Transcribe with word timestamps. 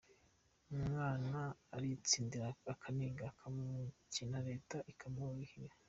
Umwana 0.75 1.39
aritsindira 1.75 2.47
akiga, 2.71 3.27
n’uw’umukene 3.53 4.37
leta 4.47 4.77
ikamurihira. 4.91 5.75